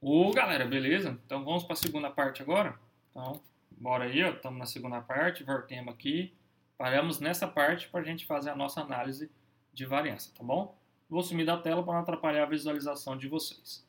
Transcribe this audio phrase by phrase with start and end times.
[0.00, 1.18] Ô, galera, beleza?
[1.26, 2.78] Então vamos para a segunda parte agora.
[3.10, 3.40] Então,
[3.72, 4.20] bora aí.
[4.20, 6.32] Estamos na segunda parte, voltemos aqui.
[6.76, 9.28] Paramos nessa parte para a gente fazer a nossa análise
[9.72, 10.78] de variância, tá bom?
[11.10, 13.84] Vou sumir da tela para não atrapalhar a visualização de vocês.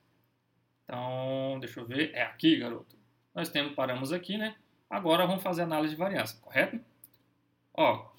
[0.84, 2.12] Então, deixa eu ver.
[2.16, 2.98] É aqui, garoto.
[3.36, 4.56] Nós temos, paramos aqui, né?
[4.90, 6.80] Agora vamos fazer a análise de variância, correto?
[7.72, 8.10] Ó,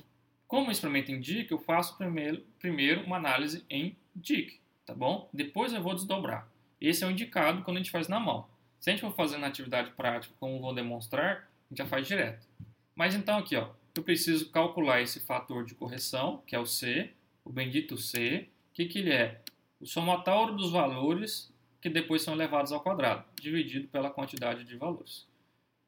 [0.46, 5.28] como o experimento indica, eu faço primeiro, primeiro uma análise em DIC, tá bom?
[5.32, 6.48] Depois eu vou desdobrar.
[6.80, 8.48] Esse é o indicado quando a gente faz na mão.
[8.78, 12.06] Se a gente for fazer na atividade prática, como vou demonstrar, a gente já faz
[12.06, 12.46] direto.
[12.94, 17.10] Mas então aqui, ó, eu preciso calcular esse fator de correção, que é o C,
[17.44, 18.48] o bendito C.
[18.70, 19.40] O que, que ele é?
[19.80, 25.26] O somatório dos valores que depois são elevados ao quadrado, dividido pela quantidade de valores.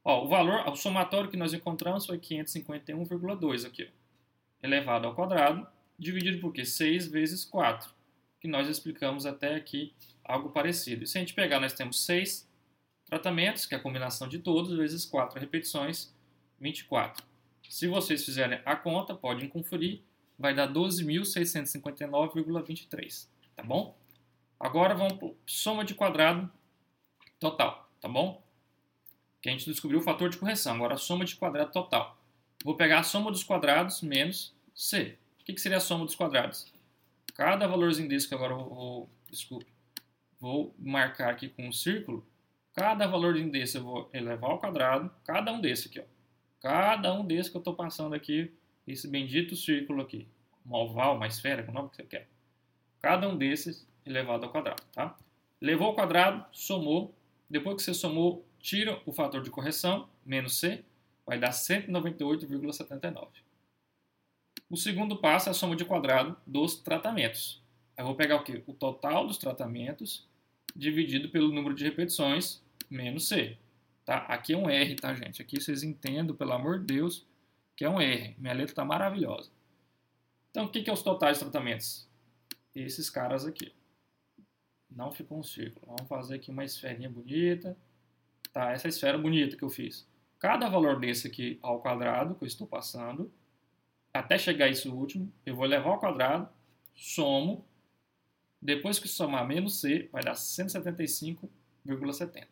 [0.04, 5.66] Ó, o valor, o somatório que nós encontramos foi 551,2 aqui, ó, elevado ao quadrado,
[5.98, 6.64] dividido por quê?
[6.64, 7.92] 6 vezes 4,
[8.42, 11.04] que nós explicamos até aqui algo parecido.
[11.04, 12.50] E se a gente pegar, nós temos 6
[13.06, 16.12] tratamentos, que é a combinação de todos, vezes 4 repetições,
[16.58, 17.24] 24.
[17.68, 20.02] Se vocês fizerem a conta, podem conferir,
[20.36, 23.96] vai dar 12.659,23, tá bom?
[24.58, 26.50] Agora vamos para soma de quadrado
[27.38, 28.42] total, tá bom?
[29.40, 32.18] Que a gente descobriu o fator de correção, agora a soma de quadrado total.
[32.64, 35.16] Vou pegar a soma dos quadrados menos C.
[35.40, 36.72] O que, que seria a soma dos quadrados?
[37.34, 39.66] Cada valorzinho desse que agora eu vou, desculpe,
[40.38, 42.26] vou marcar aqui com um círculo,
[42.74, 46.04] cada valorzinho desse eu vou elevar ao quadrado, cada um desse aqui, ó.
[46.60, 48.52] Cada um desses que eu estou passando aqui,
[48.86, 50.28] esse bendito círculo aqui,
[50.64, 52.28] um oval, uma esfera, o nome que você quer.
[53.00, 55.16] Cada um desses elevado ao quadrado, tá?
[55.60, 57.14] Levou ao quadrado, somou.
[57.50, 60.84] Depois que você somou, tira o fator de correção, menos C,
[61.26, 63.28] vai dar 198,79.
[64.72, 67.62] O segundo passo é a soma de quadrado dos tratamentos.
[67.94, 68.62] Eu vou pegar o quê?
[68.66, 70.26] O total dos tratamentos
[70.74, 73.58] dividido pelo número de repetições menos C.
[74.02, 74.20] Tá?
[74.20, 75.42] Aqui é um R, tá, gente?
[75.42, 77.26] Aqui vocês entendam, pelo amor de Deus,
[77.76, 78.34] que é um R.
[78.38, 79.50] Minha letra está maravilhosa.
[80.50, 82.08] Então, o que, que é os totais tratamentos?
[82.74, 83.74] Esses caras aqui.
[84.90, 85.84] Não ficou um círculo.
[85.86, 87.76] Vamos fazer aqui uma esferinha bonita.
[88.54, 90.08] Tá, essa esfera bonita que eu fiz.
[90.38, 93.30] Cada valor desse aqui ao quadrado que eu estou passando,
[94.12, 96.48] até chegar a esse último, eu vou levar ao quadrado,
[96.94, 97.66] somo,
[98.60, 102.46] depois que somar menos C, vai dar 175,70.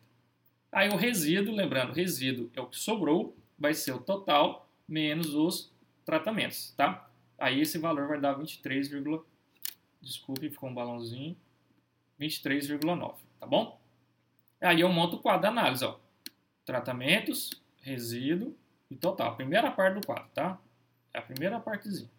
[0.71, 5.71] Aí o resíduo, lembrando, resíduo é o que sobrou, vai ser o total menos os
[6.05, 7.09] tratamentos, tá?
[7.37, 8.89] Aí esse valor vai dar 23,
[10.01, 11.37] desculpe, ficou um balãozinho,
[12.19, 13.79] 23,9, tá bom?
[14.59, 15.97] Aí eu monto o quadro da análise, ó.
[16.65, 17.51] Tratamentos,
[17.81, 18.55] resíduo
[18.89, 19.35] e total.
[19.35, 20.59] Primeira parte do quadro, tá?
[21.13, 22.09] É a primeira partezinha.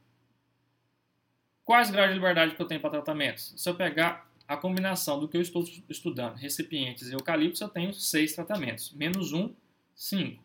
[1.64, 3.54] Quais graus de liberdade que eu tenho para tratamentos?
[3.56, 7.94] Se eu pegar a combinação do que eu estou estudando, recipientes e eucaliptos, eu tenho
[7.94, 8.92] seis tratamentos.
[8.92, 9.54] Menos um,
[9.94, 10.44] cinco.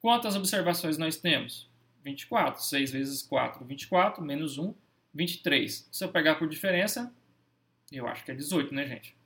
[0.00, 1.68] Quantas observações nós temos?
[2.04, 2.62] 24.
[2.62, 4.24] 6 vezes 4, 24.
[4.24, 4.74] Menos 1,
[5.12, 5.88] 23.
[5.90, 7.12] Se eu pegar por diferença,
[7.90, 9.16] eu acho que é 18, né, gente?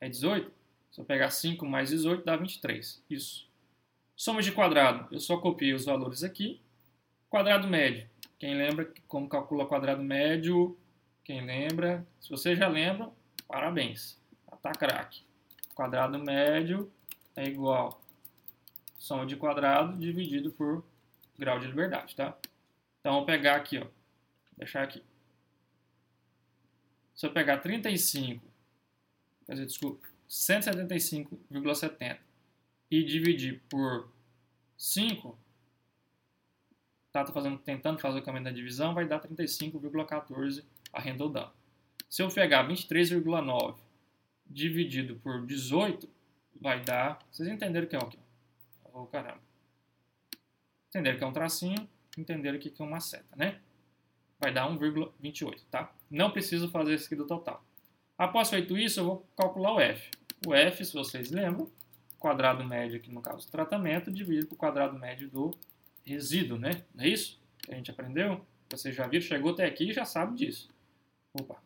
[0.00, 0.50] É 18?
[0.90, 3.02] Se eu pegar 5 mais 18, dá 23.
[3.10, 3.48] Isso.
[4.14, 6.60] Soma de quadrado, eu só copiei os valores aqui.
[7.28, 10.78] Quadrado médio, quem lembra como calcula quadrado médio?
[11.24, 12.06] Quem lembra?
[12.20, 13.10] Se você já lembra,
[13.48, 14.20] parabéns.
[14.62, 15.22] Tá craque.
[15.74, 16.90] Quadrado médio
[17.36, 18.00] é igual
[19.06, 20.84] soma de quadrado dividido por
[21.38, 22.36] grau de liberdade, tá?
[23.00, 23.86] Então, vou pegar aqui, ó.
[24.56, 25.02] Deixar aqui.
[27.14, 28.44] Se eu pegar 35,
[29.46, 32.18] quer dizer, desculpa, 175,70
[32.90, 34.10] e dividir por
[34.76, 35.38] 5,
[37.16, 40.62] tá, tô fazendo, tentando fazer o caminho da divisão, vai dar 35,14
[40.92, 41.50] arredondando.
[42.10, 43.76] Se eu pegar 23,9
[44.46, 46.08] dividido por 18,
[46.60, 47.18] vai dar...
[47.30, 48.18] Vocês entenderam o que é o quê?
[48.92, 49.40] Oh, caramba.
[50.88, 51.88] Entenderam que é um tracinho,
[52.18, 53.60] entenderam que é uma seta, né?
[54.38, 55.92] Vai dar 1,28, tá?
[56.10, 57.64] Não preciso fazer isso aqui do total.
[58.18, 60.10] Após feito isso, eu vou calcular o F.
[60.46, 61.70] O F, se vocês lembram,
[62.18, 65.54] quadrado médio aqui no caso do tratamento, dividido por quadrado médio do
[66.06, 66.84] resíduo, né?
[66.94, 68.44] Não é isso que a gente aprendeu?
[68.70, 70.68] Você já viu, chegou até aqui e já sabe disso.
[71.34, 71.62] Opa,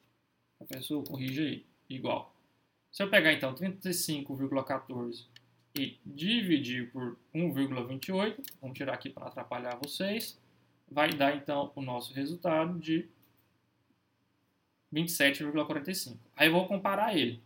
[0.61, 2.35] a pessoa corrige aí, igual.
[2.91, 5.27] Se eu pegar então 35,14
[5.79, 10.39] e dividir por 1,28, vamos tirar aqui para não atrapalhar vocês,
[10.91, 13.09] vai dar então o nosso resultado de
[14.93, 16.17] 27,45.
[16.37, 17.41] Aí eu vou comparar ele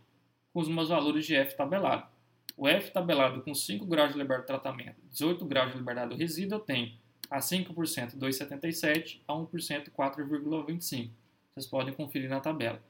[0.51, 2.14] com os meus valores de F tabelado.
[2.57, 6.15] O F tabelado com 5 graus de liberdade de tratamento, 18 graus de liberdade do
[6.15, 6.91] resíduo, eu tenho
[7.29, 11.09] a 5% 2,77, a 1% 4,25.
[11.53, 12.81] Vocês podem conferir na tabela.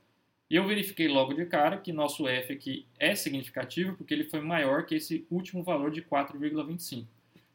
[0.50, 4.42] E eu verifiquei logo de cara que nosso F aqui é significativo porque ele foi
[4.42, 7.06] maior que esse último valor de 4,25.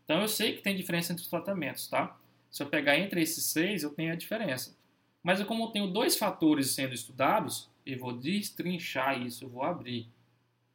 [0.04, 2.18] Então eu sei que tem diferença entre os tratamentos, tá?
[2.50, 4.76] Se eu pegar entre esses seis, eu tenho a diferença.
[5.22, 10.08] Mas como eu tenho dois fatores sendo estudados, eu vou destrinchar isso, eu vou abrir.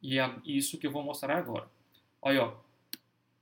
[0.06, 1.68] E é isso que eu vou mostrar agora.
[2.22, 2.56] Olha, ó.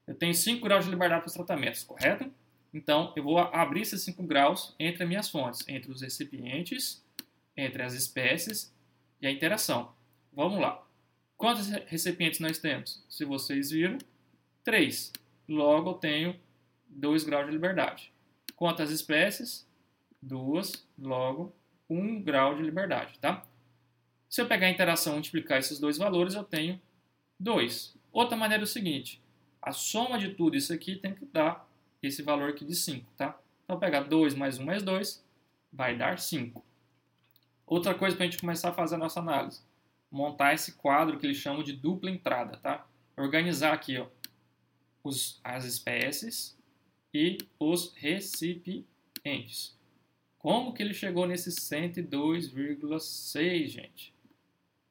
[0.07, 2.33] eu tenho 5 graus de liberdade para os tratamentos, correto?
[2.73, 7.05] Então, eu vou abrir esses 5 graus entre as minhas fontes, entre os recipientes,
[7.55, 8.75] entre as espécies
[9.21, 9.93] e a interação.
[10.33, 10.83] Vamos lá.
[11.37, 13.05] Quantos recipientes nós temos?
[13.11, 13.99] Se vocês viram,
[14.65, 15.13] 3.
[15.47, 16.41] Logo, eu tenho
[16.89, 18.11] 2 graus de liberdade.
[18.57, 19.69] Quantas espécies?
[20.23, 20.89] 2.
[20.99, 21.55] Logo,
[21.91, 23.45] 1 um grau de liberdade, tá?
[24.35, 26.83] Se eu pegar a interação e multiplicar esses dois valores, eu tenho
[27.39, 27.97] 2.
[28.11, 29.23] Outra maneira é o seguinte,
[29.63, 31.71] a soma de tudo isso aqui tem que dar
[32.03, 33.39] esse valor aqui de 5, tá?
[33.63, 35.25] Então, pegar 2 mais 1 mais 2
[35.73, 36.65] vai dar 5.
[37.65, 39.63] Outra coisa para a gente começar a fazer a nossa análise.
[40.11, 42.85] Montar esse quadro que eles chamam de dupla entrada, tá?
[43.17, 44.09] Organizar aqui, ó,
[45.05, 46.59] os, as espécies
[47.15, 49.79] e os recipientes.
[50.39, 54.14] Como que ele chegou nesse 102,6, gente?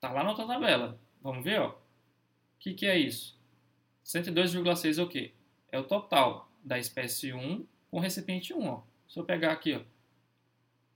[0.04, 1.00] Tá lá na outra tabela.
[1.22, 1.70] Vamos ver, ó.
[1.70, 1.76] O
[2.60, 3.40] que, que é isso?
[4.04, 5.32] 102,6 é o quê?
[5.72, 8.68] É o total da espécie 1 com recipiente 1.
[8.68, 8.84] Ó.
[9.08, 9.82] Se eu pegar aqui, ó,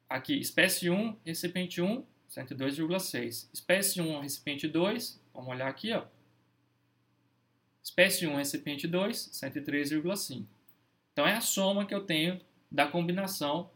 [0.09, 3.49] aqui, espécie 1, recipiente 1, 102,6.
[3.53, 6.03] Espécie 1, recipiente 2, vamos olhar aqui, ó.
[7.81, 10.45] Espécie 1, recipiente 2, 103,5.
[11.13, 13.71] Então é a soma que eu tenho da combinação,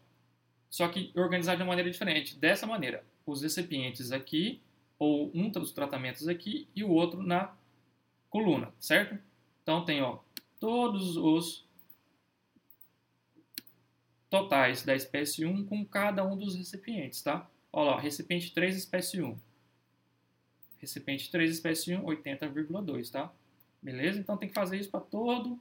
[0.69, 2.37] só que organizada de uma maneira diferente.
[2.37, 4.61] Dessa maneira, os recipientes aqui,
[5.01, 7.57] ou um dos tratamentos aqui e o outro na
[8.29, 9.17] coluna, certo?
[9.63, 10.19] Então tem ó,
[10.59, 11.67] todos os
[14.29, 17.49] totais da espécie 1 com cada um dos recipientes, tá?
[17.73, 19.35] Olha lá, recipiente 3, espécie 1.
[20.77, 23.33] Recipiente 3, espécie 1, 80,2, tá?
[23.81, 24.19] Beleza?
[24.19, 25.59] Então tem que fazer isso para todo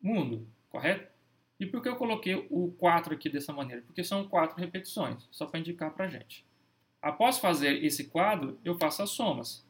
[0.00, 1.12] mundo, correto?
[1.58, 3.82] E por que eu coloquei o 4 aqui dessa maneira?
[3.82, 6.46] Porque são 4 repetições, só para indicar para gente.
[7.00, 9.64] Após fazer esse quadro, eu faço as somas.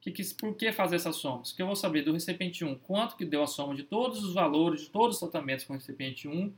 [0.00, 1.50] Que, que, por que fazer essas somas?
[1.50, 4.34] Porque eu vou saber do recipiente 1 quanto que deu a soma de todos os
[4.34, 6.52] valores, de todos os tratamentos com o recipiente 1,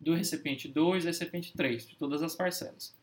[0.00, 2.94] do recipiente 2 e recipiente 3, de todas as parcelas.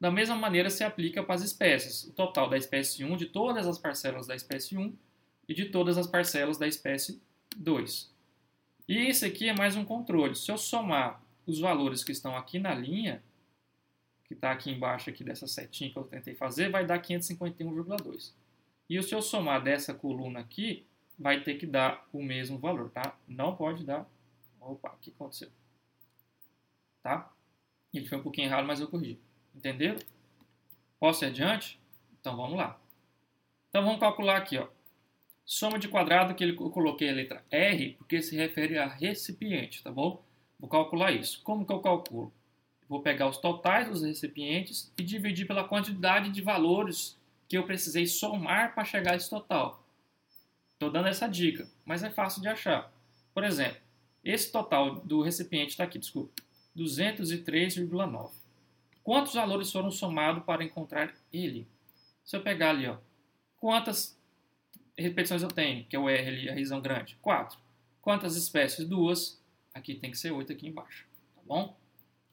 [0.00, 3.66] Da mesma maneira se aplica para as espécies, o total da espécie 1 de todas
[3.66, 4.94] as parcelas da espécie 1
[5.48, 7.20] e de todas as parcelas da espécie
[7.56, 8.12] 2.
[8.88, 10.34] E esse aqui é mais um controle.
[10.34, 13.22] Se eu somar os valores que estão aqui na linha,
[14.24, 18.32] que está aqui embaixo aqui dessa setinha que eu tentei fazer, vai dar 551,2.
[18.88, 20.86] E se eu somar dessa coluna aqui,
[21.18, 23.16] vai ter que dar o mesmo valor, tá?
[23.26, 24.08] Não pode dar...
[24.60, 25.50] Opa, o que aconteceu?
[27.04, 27.30] tá?
[27.92, 29.20] Ele foi um pouquinho errado, mas eu corrigi.
[29.54, 29.98] Entenderam?
[30.98, 31.78] Posso ir adiante?
[32.18, 32.80] Então vamos lá.
[33.68, 34.66] Então vamos calcular aqui, ó.
[35.44, 39.92] Soma de quadrado que eu coloquei a letra R, porque se refere a recipiente, tá
[39.92, 40.24] bom?
[40.58, 41.42] Vou calcular isso.
[41.42, 42.32] Como que eu calculo?
[42.88, 48.06] Vou pegar os totais dos recipientes e dividir pela quantidade de valores que eu precisei
[48.06, 49.84] somar para chegar a esse total.
[50.74, 52.92] Estou dando essa dica, mas é fácil de achar.
[53.32, 53.80] Por exemplo,
[54.22, 56.32] esse total do recipiente está aqui, desculpa.
[56.76, 58.32] 203,9.
[59.02, 61.66] Quantos valores foram somados para encontrar ele?
[62.24, 62.96] Se eu pegar ali, ó,
[63.58, 64.18] quantas
[64.96, 67.16] repetições eu tenho, que é o R ali, a razão grande?
[67.20, 67.58] 4.
[68.00, 68.86] Quantas espécies?
[68.86, 69.42] Duas.
[69.72, 71.76] Aqui tem que ser 8 aqui embaixo, tá bom?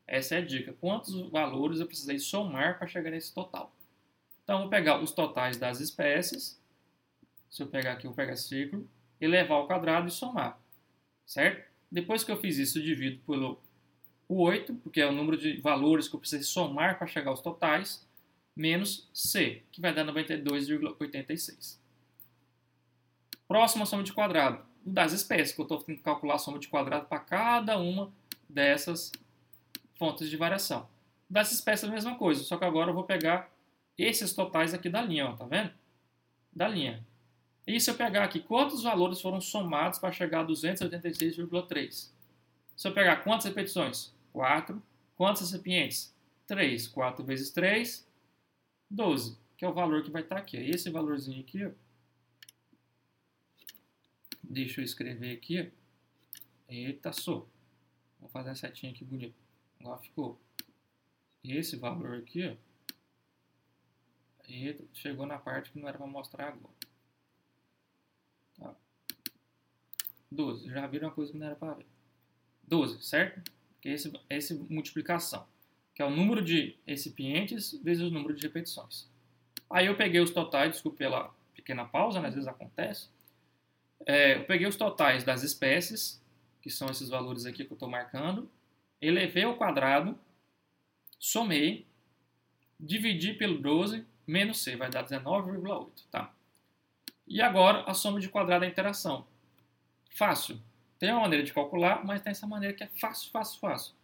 [0.07, 0.73] Essa é a dica.
[0.73, 3.73] Quantos valores eu precisei somar para chegar nesse total?
[4.43, 6.59] Então, vou pegar os totais das espécies.
[7.49, 8.87] Se eu pegar aqui, eu vou pegar círculo,
[9.19, 10.59] elevar ao quadrado e somar,
[11.25, 11.69] certo?
[11.91, 13.61] Depois que eu fiz isso, eu divido pelo
[14.27, 17.41] o 8, porque é o número de valores que eu preciso somar para chegar aos
[17.41, 18.07] totais,
[18.55, 21.77] menos C, que vai dar 92,86.
[23.45, 26.69] Próxima soma de quadrado, das espécies, que eu estou tendo que calcular a soma de
[26.69, 28.09] quadrado para cada uma
[28.47, 29.11] dessas
[30.01, 30.89] fontes de variação.
[31.29, 33.53] Das espécies a mesma coisa, só que agora eu vou pegar
[33.95, 35.71] esses totais aqui da linha, ó, tá vendo?
[36.51, 37.05] Da linha.
[37.67, 42.09] E se eu pegar aqui, quantos valores foram somados para chegar a 286,3?
[42.75, 44.11] Se eu pegar quantas repetições?
[44.33, 44.81] 4.
[45.15, 46.11] Quantos recipientes?
[46.47, 46.87] 3.
[46.87, 48.07] 4 vezes 3,
[48.89, 50.57] 12, que é o valor que vai estar aqui.
[50.57, 51.71] Esse valorzinho aqui.
[54.41, 55.71] Deixa eu escrever aqui.
[56.67, 57.47] Eita, sou.
[58.19, 59.40] Vou fazer a setinha aqui bonito.
[59.81, 60.39] Agora ficou.
[61.43, 62.55] Esse valor aqui, ó.
[64.47, 66.73] Eita, chegou na parte que não era para mostrar agora.
[68.57, 68.75] Tá.
[70.31, 70.69] 12.
[70.69, 71.87] Já viram uma coisa que não era para ver.
[72.67, 73.41] 12, certo?
[73.81, 75.45] que é esse, essa multiplicação,
[75.95, 79.09] que é o número de recipientes vezes o número de repetições.
[79.69, 83.09] Aí eu peguei os totais, desculpe pela pequena pausa, né, às vezes acontece.
[84.05, 86.21] É, eu peguei os totais das espécies,
[86.61, 88.49] que são esses valores aqui que eu estou marcando,
[89.01, 90.17] elevei ao quadrado,
[91.19, 91.87] somei,
[92.79, 96.33] dividi pelo 12, menos C, vai dar 19,8, tá?
[97.27, 99.25] E agora a soma de quadrado da interação.
[100.11, 100.61] Fácil.
[100.99, 103.95] Tem uma maneira de calcular, mas tem essa maneira que é fácil, fácil, fácil.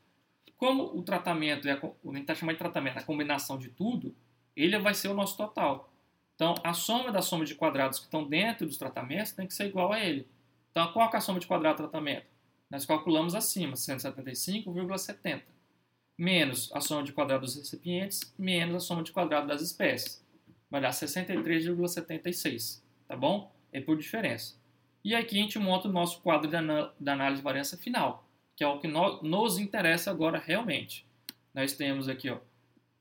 [0.58, 4.16] Como o tratamento, é a, a gente está chamando de tratamento, a combinação de tudo,
[4.56, 5.92] ele vai ser o nosso total.
[6.34, 9.68] Então, a soma da soma de quadrados que estão dentro dos tratamentos tem que ser
[9.68, 10.28] igual a ele.
[10.72, 12.26] Então, qual é a soma de quadrado do tratamento?
[12.70, 15.44] Nós calculamos acima, 175,70.
[16.18, 20.26] Menos a soma de quadrado dos recipientes, menos a soma de quadrado das espécies.
[20.70, 23.56] Vai dar 63,76, tá bom?
[23.72, 24.56] É por diferença.
[25.04, 26.60] E aqui a gente monta o nosso quadro da
[27.14, 31.08] análise de variância final, que é o que nos interessa agora realmente.
[31.54, 32.40] Nós temos aqui ó,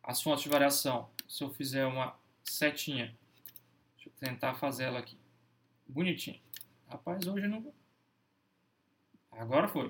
[0.03, 1.09] as fontes de variação.
[1.27, 3.17] Se eu fizer uma setinha,
[3.97, 5.19] deixa eu tentar fazer ela aqui,
[5.89, 6.41] bonitinho.
[6.89, 7.75] Rapaz, hoje não.
[9.37, 9.89] Agora foi.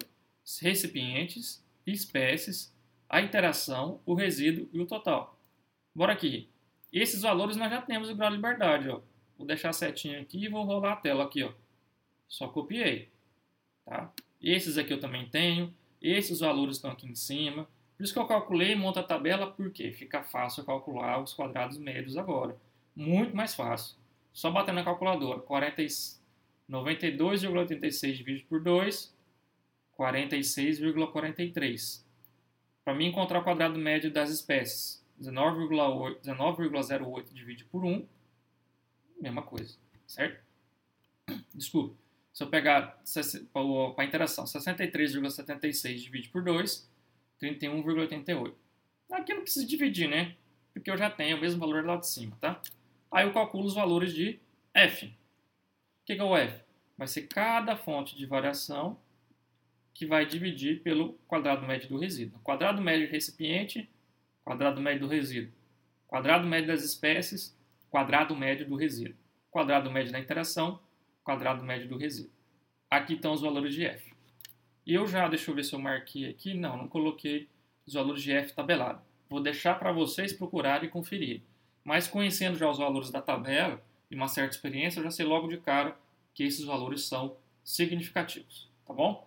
[0.61, 2.75] Recipientes, espécies,
[3.09, 5.39] a interação, o resíduo e o total.
[5.95, 6.49] Bora aqui.
[6.93, 8.89] Esses valores nós já temos o grau de liberdade.
[8.89, 9.01] Ó.
[9.37, 11.43] Vou deixar a setinha aqui e vou rolar a tela aqui.
[11.43, 11.53] Ó.
[12.29, 13.09] Só copiei.
[13.85, 14.13] Tá?
[14.41, 15.75] Esses aqui eu também tenho.
[16.01, 17.69] Esses valores estão aqui em cima.
[17.97, 21.79] Por isso que eu calculei e monto a tabela, porque fica fácil calcular os quadrados
[21.79, 22.57] médios agora.
[22.95, 23.97] Muito mais fácil.
[24.33, 25.41] Só bater na calculadora.
[25.41, 29.16] 92,86 dividido por 2,
[29.99, 32.05] 46,43.
[32.85, 38.07] Para mim encontrar o quadrado médio das espécies, 19,08 19, dividido por 1,
[39.21, 39.77] mesma coisa,
[40.07, 40.45] certo?
[41.55, 41.97] Desculpa.
[42.33, 43.03] Se eu pegar
[43.95, 46.89] para a interação, 63,76 dividido por 2,
[47.41, 48.55] 31,88.
[49.11, 50.37] Aqui não precisa dividir, né?
[50.75, 52.61] Porque eu já tenho o mesmo valor lá de cima, tá?
[53.11, 54.39] Aí eu calculo os valores de
[54.75, 55.07] f.
[55.07, 55.11] O
[56.05, 56.63] que é o f?
[56.99, 58.99] Vai ser cada fonte de variação
[59.97, 62.39] que vai dividir pelo quadrado médio do resíduo.
[62.41, 63.89] Quadrado médio do recipiente,
[64.45, 65.51] quadrado médio do resíduo.
[66.07, 67.57] Quadrado médio das espécies,
[67.89, 69.17] quadrado médio do resíduo.
[69.51, 70.79] Quadrado médio da interação,
[71.25, 72.31] quadrado médio do resíduo.
[72.91, 74.13] Aqui estão os valores de f.
[74.85, 76.53] E eu já, deixa eu ver se eu marquei aqui.
[76.53, 77.49] Não, não coloquei
[77.87, 79.01] os valores de f tabelado.
[79.31, 81.41] Vou deixar para vocês procurarem e conferir.
[81.83, 85.49] Mas conhecendo já os valores da tabela e uma certa experiência, eu já sei logo
[85.49, 85.97] de cara
[86.35, 87.35] que esses valores são
[87.65, 88.69] significativos.
[88.85, 89.27] Tá bom?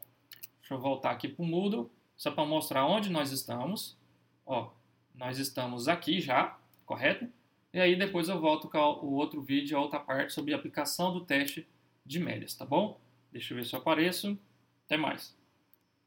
[0.69, 3.97] Deixa eu voltar aqui para o Moodle, só para mostrar onde nós estamos.
[4.45, 4.69] Ó,
[5.15, 7.27] nós estamos aqui já, correto?
[7.73, 11.11] E aí depois eu volto com o outro vídeo, a outra parte sobre a aplicação
[11.11, 11.67] do teste
[12.05, 13.01] de médias, tá bom?
[13.31, 14.37] Deixa eu ver se eu apareço.
[14.85, 15.35] Até mais.